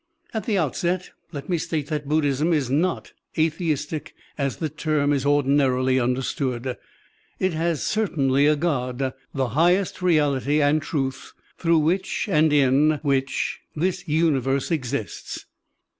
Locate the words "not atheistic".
2.71-4.15